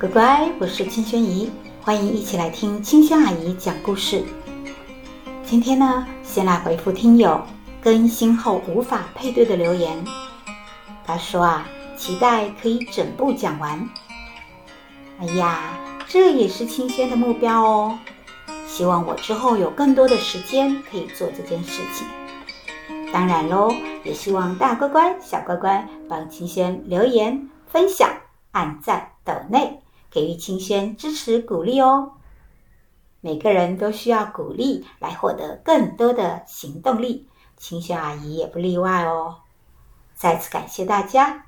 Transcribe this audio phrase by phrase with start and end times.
[0.00, 1.50] 乖乖，我是清轩姨，
[1.82, 4.24] 欢迎一起来听清轩阿姨讲故事。
[5.44, 7.38] 今天呢，先来回复听友
[7.82, 10.02] 更新后无法配对的留言。
[11.04, 11.68] 他说啊，
[11.98, 13.86] 期待可以整部讲完。
[15.18, 15.78] 哎呀，
[16.08, 17.98] 这也是清轩的目标哦。
[18.66, 22.06] 希望我之后有更多的时间可以做这件事情。
[23.12, 23.70] 当然喽，
[24.02, 28.08] 也希望大乖乖、小乖乖帮清轩留言、分享、
[28.52, 29.78] 按赞、抖内，
[30.10, 32.12] 给予清轩支持鼓励哦。
[33.20, 39.42] 每个人都需要鼓励来获得更多的行动力，清轩阿姨也不例外哦。
[40.14, 41.46] 再次感谢大家。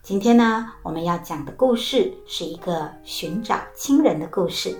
[0.00, 4.76] 今天呢，我们要讲的故事是一个寻找亲人的故事。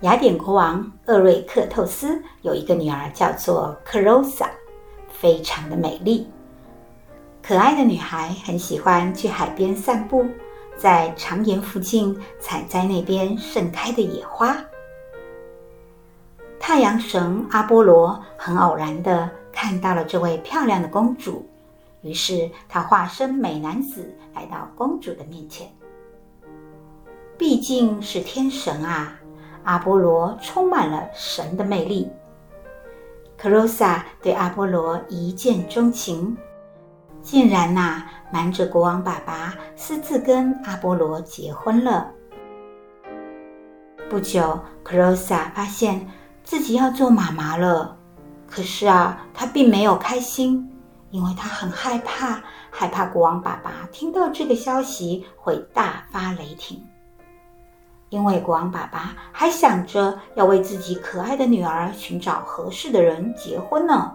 [0.00, 4.50] 雅典国王厄瑞克透斯有一个女儿，叫做克罗萨，
[5.08, 6.26] 非常的美丽。
[7.46, 10.26] 可爱的女孩很喜欢去海边散步，
[10.78, 14.56] 在长岩附近采摘那边盛开的野花。
[16.58, 21.46] 太阳神阿波罗很偶然的看到了这位漂亮的公主，
[22.00, 25.70] 于是他化身美男子来到公主的面前。
[27.36, 29.20] 毕竟是天神啊！
[29.64, 32.08] 阿波罗充满了神的魅力，
[33.36, 36.34] 克罗萨对阿波罗一见钟情，
[37.24, 42.06] 竟然呐、瞒着国王爸爸私自跟阿波罗结婚了。
[44.10, 46.06] 不久，克罗萨发现
[46.44, 47.96] 自己要做妈妈了，
[48.46, 50.70] 可是啊，她并没有开心，
[51.10, 56.84] 因为她很害怕，害怕国王爸爸听到这个消息会大发雷霆。
[58.10, 64.14] 因为国王爸爸还想着要为自己可爱的女儿寻找合适的人结婚呢，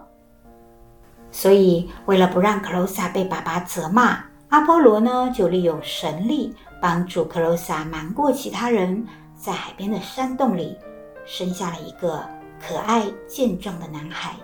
[1.32, 10.76] 所以为了不让克罗萨被爸爸责骂，阿波罗呢就利用神力帮助克罗萨瞒过其他人，在海边的山洞里
[11.24, 12.22] 生下了一个
[12.60, 14.34] 可爱健壮的男孩。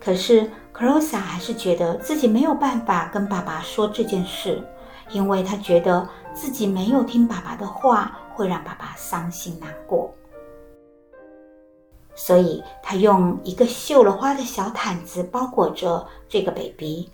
[0.00, 4.62] 可是克罗萨还是觉得自己没有办法跟爸爸说这件事。
[5.10, 6.04] 因为他觉得
[6.34, 10.12] 自己没有听爸爸的话，会让爸爸伤心难过，
[12.16, 17.08] 所以他用一个绣了花的小毯子包裹着这个 baby，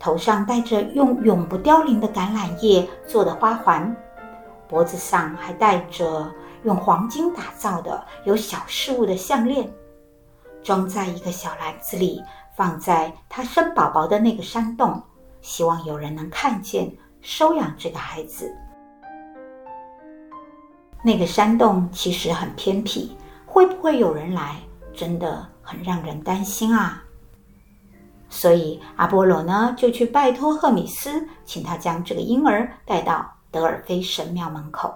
[0.00, 3.94] 头上戴着用永不凋零的橄榄叶做的花环，
[4.66, 6.28] 脖子上还戴着
[6.64, 9.70] 用黄金打造的有小饰物的项链，
[10.62, 12.20] 装在一个小篮子里，
[12.56, 15.00] 放在他生宝宝的那个山洞，
[15.40, 16.90] 希望有人能看见。
[17.20, 18.48] 收养这个孩子。
[21.02, 23.16] 那个山洞其实很偏僻，
[23.48, 24.60] 会不会有人来，
[24.94, 27.02] 真的很让人担心啊。
[28.28, 34.94] 所以阿波罗呢，就去拜托赫米斯，请他将这个婴儿带到德尔菲神庙门口。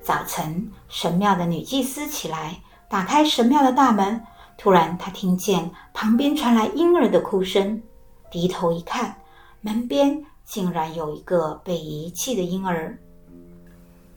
[0.00, 4.24] 早晨，神庙的女祭司起来，打开神庙的大门，
[4.56, 7.82] 突然她听见旁边传来婴儿的哭声，
[8.30, 9.14] 低头一看，
[9.60, 10.24] 门边。
[10.44, 12.98] 竟然有一个被遗弃的婴儿。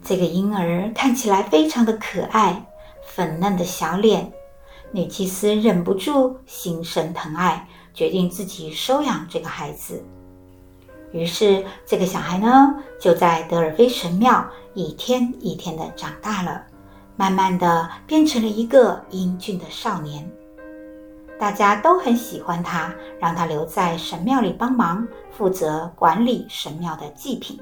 [0.03, 2.65] 这个婴儿看起来非常的可爱，
[3.05, 4.31] 粉嫩的小脸。
[4.91, 10.01] 女祭司忍不住心生疼爱，决定自己收养这个孩子。
[11.11, 16.63] 于是，这个小孩呢，就在德尔菲神庙一天一天的长大了，
[17.17, 20.29] 慢慢的变成了一个英俊的少年。
[21.37, 27.59] 大家都很喜欢他，让他留在神庙里帮忙，负责管理神庙的祭品。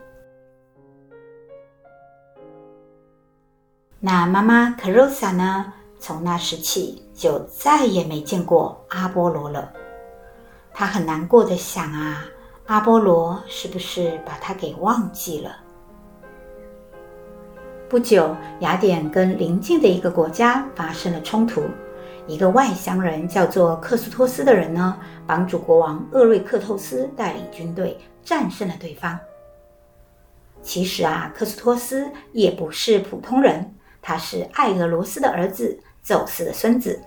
[4.05, 5.73] 那妈妈克罗萨呢？
[5.97, 9.73] 从那时起就再也没见过阿波罗了。
[10.71, 12.23] 她很难过的想啊，
[12.67, 15.55] 阿波罗是不是把她给忘记了？
[17.89, 21.63] 不久，雅典跟邻近的一个国家发生了冲突。
[22.27, 29.17] 一个外乡人叫做克斯托斯的人呢，帮助国王厄瑞克透斯带领军队战胜了对方。
[30.61, 33.74] 其实啊，克斯托斯也不是普通人，
[34.07, 37.01] 他是爱俄罗斯的儿子，宙斯的孙子。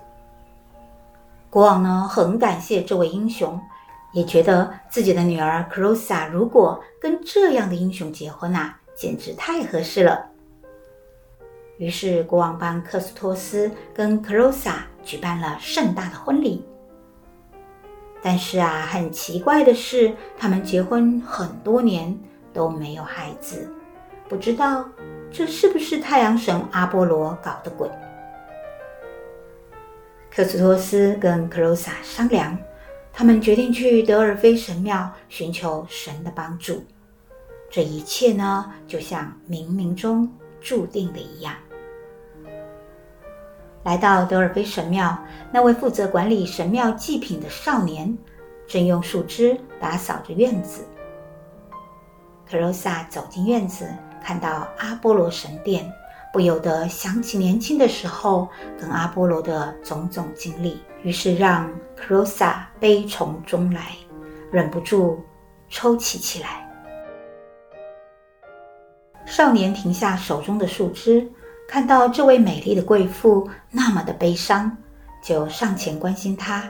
[1.49, 3.57] 国王呢，很感谢这位英雄，
[4.11, 10.25] 也觉得自己的女儿克罗萨如果跟这样的英雄结婚啊，简直太合适了。
[11.77, 16.65] 于是，国王帮克斯托斯跟克罗萨举办了盛大的婚礼。
[18.21, 22.19] 但是啊，很奇怪的是，他们结婚很多年
[22.51, 23.73] 都没有孩子，
[24.27, 24.83] 不知道
[25.31, 27.89] 这是不是太阳神阿波罗搞的鬼？
[30.31, 32.57] 克斯托斯跟克罗萨商量，
[33.11, 36.83] 他们决定去德尔菲神庙寻求神的帮助。
[37.69, 41.53] 这一切呢，就像冥冥中注定的一样。
[43.83, 45.17] 来到德尔菲神庙，
[45.51, 48.17] 那位负责管理神庙祭品的少年，
[48.67, 50.85] 正用树枝打扫着院子。
[52.49, 53.87] 克罗萨走进院子，
[54.23, 55.91] 看到阿波罗神殿，
[56.31, 58.47] 不由得想起年轻的时候
[58.79, 63.91] 跟阿波罗的种种经历，于是让克罗萨悲从中来，
[64.51, 65.23] 忍不住
[65.69, 66.65] 抽泣起来。
[69.25, 71.27] 少年停下手中的树枝，
[71.67, 74.75] 看到这位美丽的贵妇那么的悲伤，
[75.23, 76.69] 就上前关心她。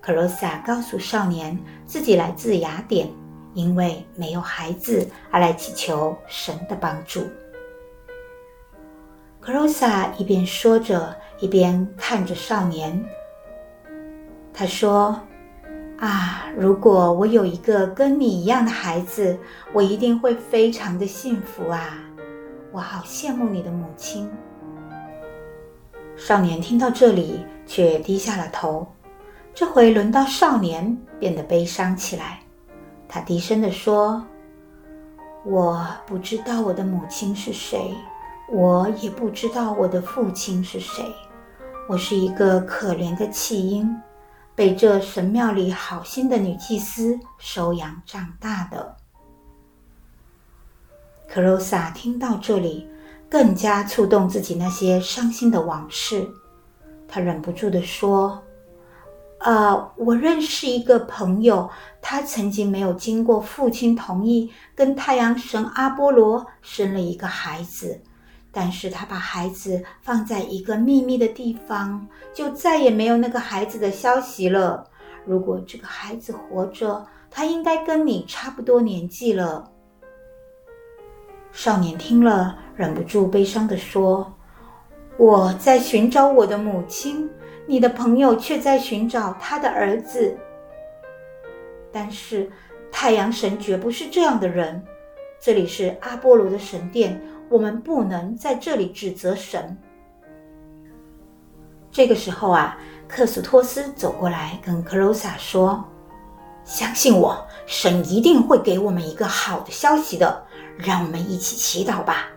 [0.00, 1.56] 克罗萨告诉少年，
[1.86, 3.08] 自己来自雅典。
[3.54, 7.26] 因为没有孩子而来祈求神的帮助。
[9.40, 13.04] 克罗萨一边说着，一边看着少年。
[14.54, 15.20] 他说
[15.98, 19.38] ：“啊，如果我有一个跟你一样的孩子，
[19.72, 21.98] 我一定会非常的幸福啊！
[22.70, 24.30] 我好羡慕你的母亲。”
[26.16, 28.86] 少年听到这里，却低下了头。
[29.54, 32.40] 这回轮到少年变得悲伤起来。
[33.14, 34.24] 他低声地说
[35.44, 37.94] ：“我不知道我的母亲是谁，
[38.48, 41.04] 我也不知道我的父亲是谁。
[41.90, 43.94] 我是一个可怜的弃婴，
[44.54, 48.96] 被这神庙里好心的女祭司收养长大的。”
[51.28, 52.88] 克罗萨听到这里，
[53.28, 56.26] 更加触动自己那些伤心的往事，
[57.06, 58.42] 他忍不住地说。
[59.44, 61.68] 呃，我认识一个朋友，
[62.00, 68.00] 他曾经没有经过父亲同意，跟太阳神阿波罗生了一个孩子，
[68.52, 74.84] 但是他把孩子放在一个秘密的地方，就再也没有那个孩子的消息了。
[75.24, 79.68] 如果这个孩子活着，他应该跟你差不多年纪了。
[81.50, 84.32] 少年听了，忍不住悲伤地说
[85.18, 87.28] ：“我在寻找我的母亲。”
[87.66, 90.36] 你的朋友却在寻找他的儿子，
[91.92, 92.50] 但是
[92.90, 94.82] 太阳神绝不是这样的人。
[95.40, 99.76] 这里是阿波罗的神殿，我们不能在这里指责神。
[101.90, 102.78] 这个时候啊，
[103.08, 105.84] 克苏托斯走过来跟克罗萨说
[106.64, 110.44] ：“相信我，神一定会给我们一个好的消息的。
[110.78, 112.28] 让我们一起祈祷吧。”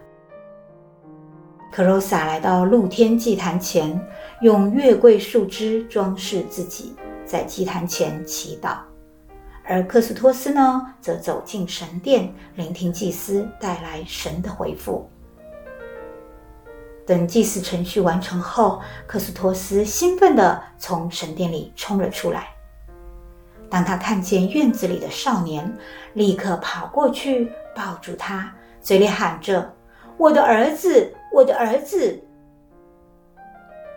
[1.76, 4.00] 克罗萨来到露天祭坛前，
[4.40, 6.96] 用月桂树枝装饰自己，
[7.26, 8.78] 在祭坛前祈祷。
[9.66, 15.10] 而克苏托斯呢，则走进神殿，聆听祭司带来神的回复。
[17.06, 22.48] 等祭祀程序完成后，克苏托斯兴奋地从神殿里冲了出来。
[23.70, 25.78] 当他看见院子里的少年，
[26.14, 28.50] 立刻跑过去抱住他，
[28.80, 29.70] 嘴里喊着
[30.16, 32.18] ：“我的儿子！”我的儿子。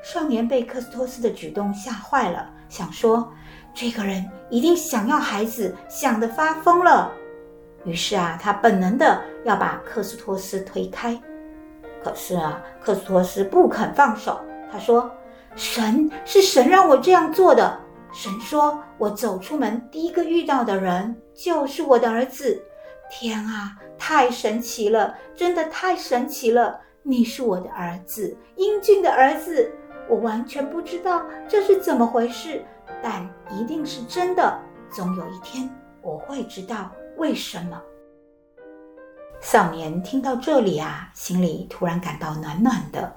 [0.03, 3.33] 少年被克斯托斯的举动吓坏了，想说
[3.73, 7.13] 这个人一定想要孩子，想得发疯了。
[7.85, 11.17] 于是啊，他本能的要把克斯托斯推开。
[12.03, 14.41] 可是啊，克斯托斯不肯放手。
[14.73, 15.09] 他说
[15.55, 17.79] ：“神是神让我这样做的。
[18.13, 22.61] 神说我走出门第一个遇到的人就是我的儿子。
[23.09, 29.73] 天啊，太神奇了，真的太神奇了。”你是我的儿子，英俊的儿子。
[30.09, 32.65] 我完全不知道这是怎么回事，
[33.03, 34.59] 但一定是真的。
[34.91, 35.69] 总有一天
[36.01, 37.81] 我会知道为什么。
[39.41, 43.15] 少年听到这里啊，心里突然感到暖暖的，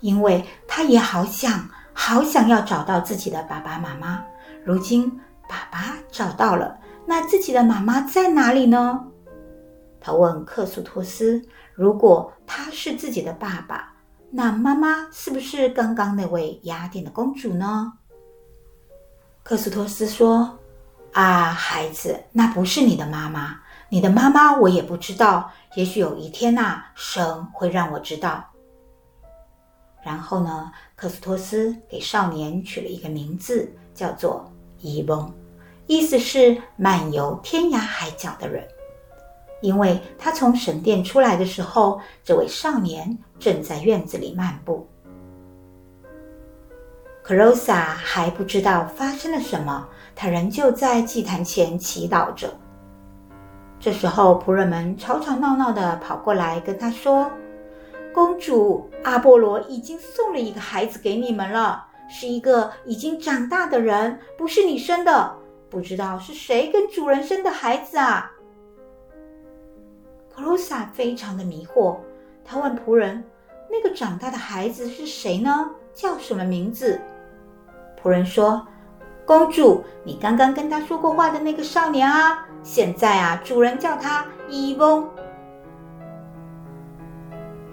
[0.00, 4.24] 因为他也好想、好想要找到自己的爸爸妈妈。
[4.64, 5.10] 如今
[5.46, 9.06] 爸爸找到了，那自己的妈妈在哪里呢？
[10.00, 11.42] 他问克苏托斯。
[11.80, 13.94] 如果他是自己的爸爸，
[14.30, 17.94] 那妈妈是不是刚刚那位雅典的公主呢？
[19.42, 20.58] 克斯托斯说
[21.14, 23.58] ：“啊，孩子，那不是你的妈妈，
[23.88, 25.50] 你的妈妈我也不知道。
[25.74, 28.44] 也许有一天呐、神会让我知道。”
[30.04, 35.32] 然后呢，克斯托斯给少年取了一个名字，叫做伊翁，
[35.86, 38.68] 意思是漫游天涯海角的人。
[39.60, 44.86] 因为他从神殿出来的时候，这位少年正在院子里漫步。
[47.22, 49.86] 克罗萨还不知道发生了什么，
[50.16, 52.52] 他仍旧在祭坛前祈祷着。
[53.78, 57.30] 这时候，仆人们吵吵闹闹地跑过来跟他说
[58.12, 65.36] ：“公主，阿波罗已经送了一个孩子给你们了，是一个已经长大的人，不是你生的。
[65.68, 68.32] 不知道是谁跟主人生的孩子啊？”
[70.40, 71.98] 克鲁萨非常的迷惑，
[72.46, 73.22] 他问仆人
[73.70, 75.70] ：“那个长大的孩子是谁呢？
[75.94, 76.98] 叫什么名字？”
[78.02, 78.66] 仆人说
[79.26, 85.06] ：“公主，你刚刚跟他说过话的那个少年啊，现在啊，主人叫他伊翁。”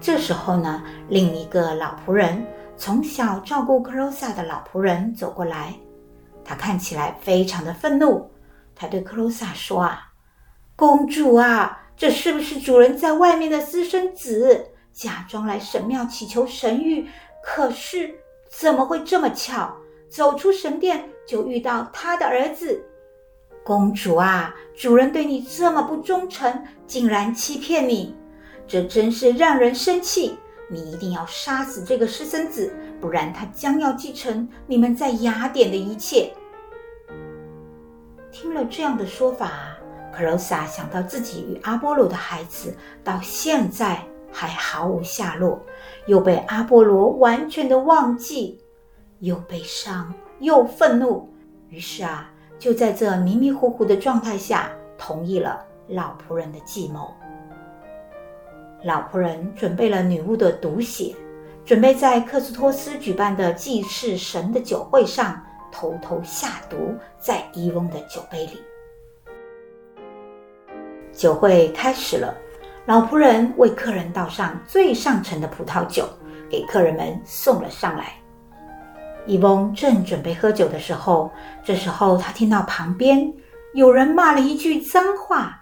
[0.01, 2.45] 这时候呢，另一个老仆人，
[2.75, 5.73] 从小照顾克罗萨的老仆人走过来，
[6.43, 8.29] 他看起来非常的愤怒。
[8.75, 10.11] 他对克罗萨说：“啊，
[10.75, 17.05] 公主啊，这是不是主人在外面的私生子，假装来神庙祈求神谕？
[17.43, 18.13] 可是
[18.47, 19.75] 怎么会这么巧，
[20.07, 22.83] 走出神殿就遇到他的儿子？
[23.63, 28.15] 公主啊，主人对你这么不忠诚，竟然欺骗你！”
[28.67, 30.37] 这真是让人生气！
[30.69, 36.31] 你一定要杀死这个私生子，不然他将要继承你们在雅典的一切。
[38.29, 39.76] 听了这样的说法，
[40.17, 45.61] 克罗萨想到自己与阿波罗的孩子到现在还毫无下落，
[46.07, 48.59] 又被阿波罗完全的忘记，
[49.19, 51.29] 又悲伤又愤怒，
[51.69, 57.13] 于是啊，就在这迷迷糊糊的状态下，同意了老仆人的计谋。
[58.83, 61.15] 老仆人准备了女巫的毒血，
[61.63, 65.39] 准备在克苏托斯举办的祭祀神的酒会上
[65.71, 68.59] 偷偷下毒在伊翁的酒杯里。
[71.17, 72.31] 酒会开始了，
[72.85, 76.07] 老仆人为客人倒上最上乘的葡萄酒，
[76.47, 78.13] 给客人们送了上来。
[79.25, 81.31] 伊翁正准备喝酒的时候，
[81.63, 83.33] 这时候他听到旁边
[83.73, 85.59] 有人骂了一句脏话，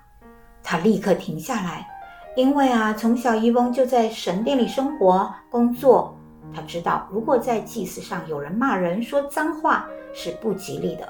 [0.62, 1.88] 他立刻停下来。
[2.36, 6.20] 因为啊，从小伊翁就在神殿里生活工作，
[6.54, 11.08] 他知道如果在祭祀上有人骂人说脏话是不吉利的。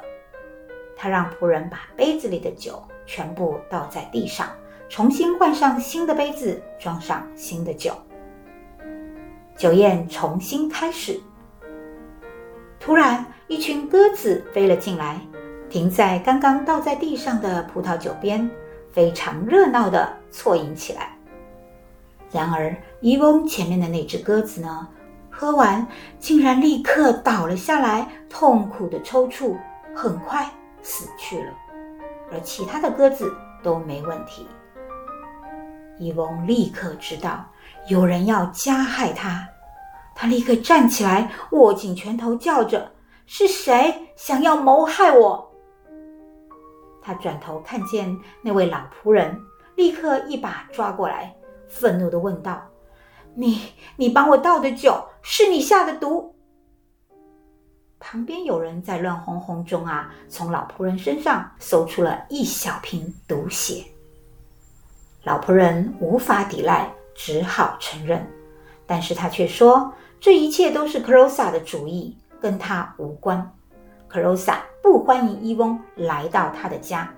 [1.05, 4.49] 他让仆人把杯子里的酒全部倒在地上，
[4.89, 7.93] 重新换上新的杯子，装上新的酒。
[9.55, 11.21] 酒宴重新开始。
[12.79, 15.21] 突然，一群鸽子飞了进来，
[15.69, 18.49] 停在刚刚倒在地上的葡萄酒边，
[18.91, 21.15] 非常热闹地错饮起来。
[22.31, 24.87] 然而，渔翁前面的那只鸽子呢？
[25.29, 25.85] 喝完
[26.17, 29.55] 竟然立刻倒了下来，痛苦的抽搐，
[29.93, 30.49] 很快
[30.85, 31.51] 死去了。
[32.31, 34.47] 而其他的鸽子都没问题。
[35.97, 37.45] 伊翁立刻知道
[37.87, 39.47] 有人要加害他，
[40.13, 42.91] 他立刻站起来，握紧拳头，叫着
[43.25, 45.51] ：“是谁想要谋害我？”
[47.01, 49.39] 他转头看见那位老仆人，
[49.75, 51.35] 立刻一把抓过来。
[51.67, 52.61] 愤怒地问道
[53.33, 56.34] ：“你，你帮我倒的酒，是你下的毒？”
[58.07, 63.83] 旁边有人在乱哄哄中啊，从老仆人身上搜出了一小瓶毒血。
[65.23, 68.23] 老仆人无法抵赖，只好承认，
[68.85, 73.51] 但是他却说：“这一切都是克罗萨的主意，跟他无关。
[74.07, 77.11] 克罗萨不欢迎伊翁来到他的家。”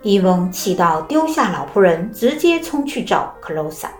[0.00, 3.92] 伊翁气到丢下老仆人，直接冲去找克罗萨。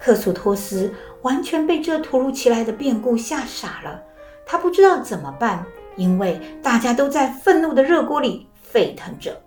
[0.00, 4.02] 克苏托斯完全被这突如其来的变故吓傻了，
[4.46, 5.64] 他不知道怎么办，
[5.96, 9.40] 因为大家都在愤怒的热锅里沸腾着。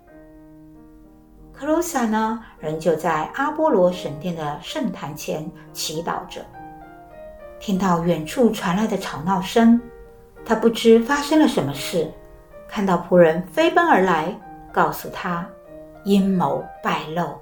[1.52, 6.44] 克罗萨呢，仍旧在阿波罗神殿的圣坛前祈祷着，
[7.60, 9.80] 听到远处传来的吵闹声，
[10.44, 12.10] 他不知发生了什么事，
[12.68, 14.36] 看到仆人飞奔而来。
[14.72, 15.46] 告诉他，
[16.02, 17.36] 阴谋败露，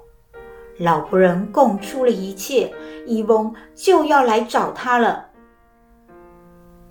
[0.80, 2.72] 老仆人供出了一切，
[3.06, 5.26] 伊翁就要来找他了。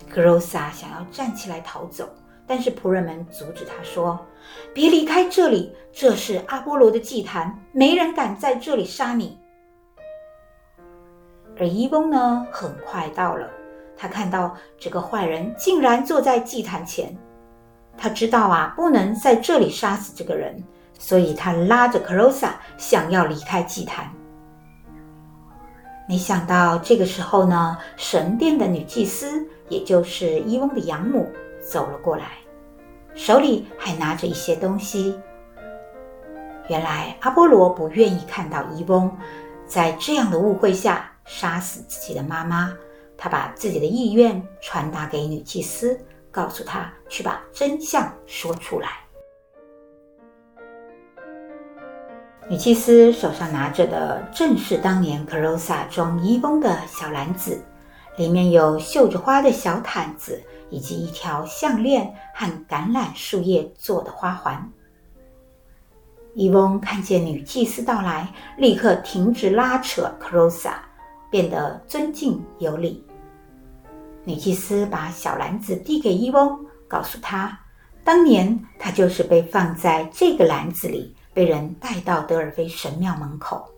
[0.08, 2.08] 格罗萨想要站起来逃走，
[2.46, 4.16] 但是仆人们阻止他说
[4.72, 9.36] ：“别离开这里，这是阿波罗的祭坛，没人敢在这里杀你。”
[11.58, 13.50] 而伊翁呢，很快到了，
[13.96, 17.12] 他看到这个坏人竟然坐在祭坛前。
[17.98, 20.62] 他知道啊，不能在这里杀死这个人，
[21.00, 24.08] 所以他拉着克罗萨想要离开祭坛。
[26.06, 32.26] 没想到这个时候呢，神殿的女祭司，也就是伊翁的养母，走了过来，
[33.14, 35.18] 手里还拿着一些东西。
[36.68, 39.10] 原来阿波罗不愿意看到伊翁
[39.66, 42.72] 在这样的误会下杀死自己的妈妈，
[43.16, 45.98] 他把自己的意愿传达给女祭司。
[46.32, 49.00] 告诉他去把真相说出来。
[52.50, 57.62] 女祭司手上拿着的正是当年克罗萨装伊翁的小篮子，
[58.16, 64.68] 里面有绣着花的小毯子，以及一条项链和橄榄树叶做的花环。
[66.34, 68.26] 伊翁看见女祭司到来，
[68.56, 70.82] 立刻停止拉扯克罗萨，
[71.30, 73.06] 变得尊敬有礼。
[74.24, 77.56] 女祭司把小篮子递给伊翁，告诉他，
[78.02, 83.68] 当年他就是被放在这个篮子里，被人带到德尔菲神庙门口。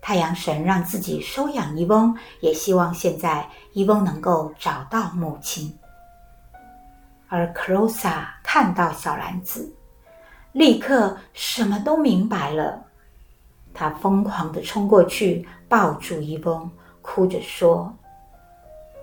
[0.00, 5.76] 太阳神让自己收养伊翁，也希望现在伊翁能够找到母亲。
[7.28, 9.72] 而克罗萨看到小篮子。
[10.52, 12.82] 立刻什么都明白了，
[13.74, 16.68] 他疯狂地冲过去抱住伊翁，
[17.02, 17.94] 哭着说：“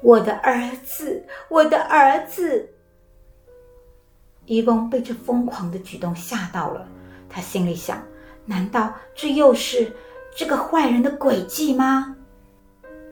[0.02, 2.68] 我的儿子，我的儿子！”
[4.46, 6.86] 伊翁被这疯狂的举动吓到了，
[7.36, 8.02] 他心里想：
[8.46, 9.92] 难道这又是
[10.34, 12.16] 这个坏人的诡计吗？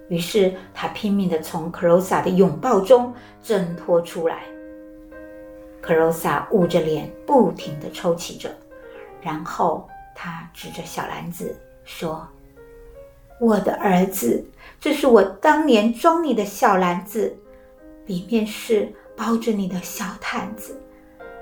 [0.07, 4.43] 于是他拼命地从克罗萨的拥抱中挣脱出来。
[5.81, 8.49] 克罗萨捂着脸，不停地抽泣着，
[9.21, 11.53] 然后他指着小篮子
[11.83, 12.25] 说
[13.41, 14.41] ：“我的儿子，
[14.79, 17.37] 这是我当年装你的小篮子，
[18.05, 20.81] 里面是包着你的小毯子。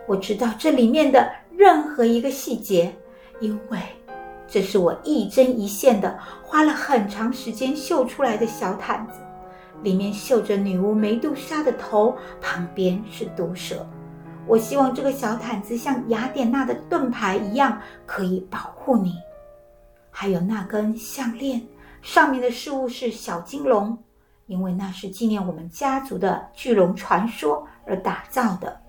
[0.07, 2.91] 我知道这里面的任何一个细节，
[3.39, 3.77] 因为
[4.47, 9.19] 这是我一针一线的花了很长时间绣出来的小毯子，
[9.83, 13.87] 里面绣着女巫梅杜莎的头，旁边是毒蛇。”
[14.47, 19.13] 我希望这个小毯子像雅典娜的盾牌一样，可以保护你。
[20.09, 21.61] 还有那根项链，
[22.01, 23.95] 上面的饰物是小金龙，
[24.47, 28.81] 因为那是纪念我们家族的巨龙传说而打造的。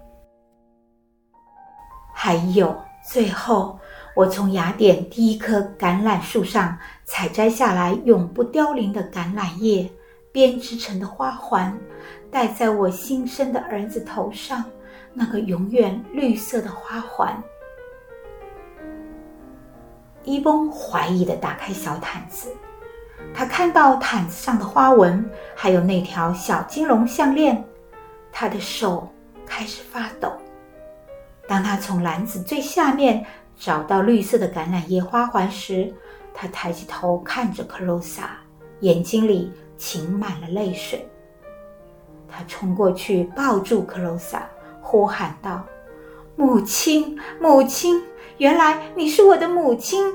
[2.24, 2.72] 还有，
[3.04, 3.76] 最后，
[4.14, 9.90] 我从雅典第一棵橄榄树上采摘下来永不凋零的橄榄叶，
[10.30, 11.76] 编织成的花环，
[12.30, 14.64] 戴在我新生的儿子头上。
[15.12, 17.42] 那个永远绿色的花环。
[20.22, 22.52] 伊翁怀疑地打开小毯子，
[23.34, 27.64] 他看到毯子上的花纹，还有那条小金龙项链，
[28.30, 29.12] 他的手
[29.44, 30.32] 开始发抖。
[31.46, 33.24] 当他从篮子最下面
[33.56, 35.92] 找到绿色的橄榄叶花环时，
[36.32, 38.38] 他抬起头看着克罗萨，
[38.80, 41.06] 眼睛里噙满了泪水。
[42.28, 44.46] 他冲过去抱住克罗萨。
[44.84, 45.64] 呼喊道
[46.34, 48.02] ：“母亲，母亲，
[48.38, 50.12] 原来你是我的母亲。”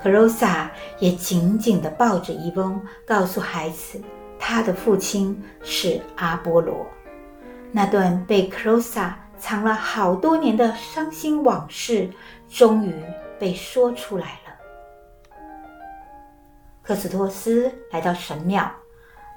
[0.00, 0.70] 克罗萨
[1.00, 4.00] 也紧紧地抱着伊翁，告诉孩子，
[4.38, 6.86] 他的父亲是阿波罗。
[7.72, 12.10] 那段被克罗萨藏了好多年的伤心往事，
[12.48, 12.94] 终于
[13.38, 15.38] 被说出来了。
[16.82, 18.70] 克斯托斯来到神庙，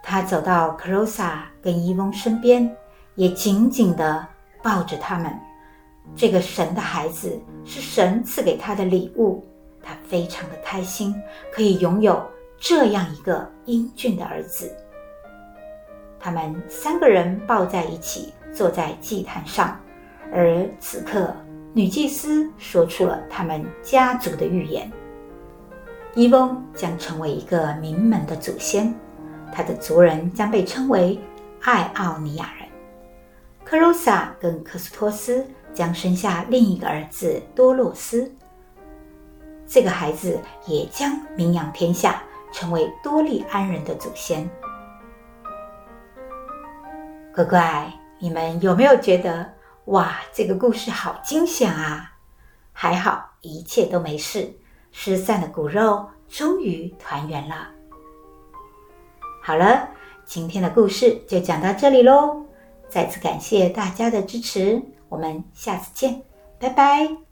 [0.04, 2.76] 他走到克罗萨跟伊翁身边。
[3.16, 4.26] 也紧紧地
[4.64, 5.38] 抱着他们。
[6.16, 9.46] 这个神的孩子是神赐给他的礼物，
[9.84, 11.14] 他非常的开心，
[11.52, 12.26] 可以拥有
[12.58, 14.74] 这样一个英俊的儿子。
[16.22, 19.78] 他们三个人抱在一起，坐在祭坛上，
[20.34, 21.36] 而此刻
[21.74, 24.90] 女祭司说出了他们家族的预言：
[26.16, 28.94] 伊翁将成为一个名门的祖先，
[29.52, 31.20] 他的族人将被称为
[31.62, 32.68] 爱奥尼亚人。
[33.64, 38.30] 克罗萨跟克斯托斯将生下另一个儿子多洛斯，
[39.68, 44.50] 这个孩子也将名扬天下，成为多利安人的祖先。
[47.34, 49.50] 乖乖，你们有没有觉得
[49.86, 52.14] 哇，这个故事好惊险啊？
[52.72, 54.54] 还好一切都没事，
[54.92, 57.68] 失散的骨肉终于团圆了。
[59.44, 59.90] 好了，
[60.24, 62.46] 今天的故事就讲到这里喽。
[62.88, 66.22] 再次感谢大家的支持，我们下次见，
[66.60, 67.31] 拜拜。